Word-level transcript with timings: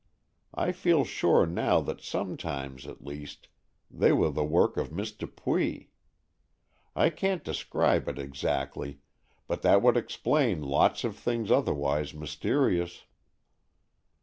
I 0.55 0.71
feel 0.71 1.03
sure 1.05 1.45
now 1.45 1.79
that 1.81 2.01
sometimes, 2.01 2.87
at 2.87 3.05
least, 3.05 3.47
they 3.91 4.11
were 4.11 4.31
the 4.31 4.43
work 4.43 4.75
of 4.75 4.91
Miss 4.91 5.11
Dupuy. 5.11 5.91
I 6.95 7.11
can't 7.11 7.43
describe 7.43 8.07
it 8.07 8.17
exactly, 8.17 9.01
but 9.47 9.61
that 9.61 9.83
would 9.83 9.97
explain 9.97 10.63
lots 10.63 11.03
of 11.03 11.15
things 11.15 11.51
otherwise 11.51 12.15
mysterious." 12.15 13.03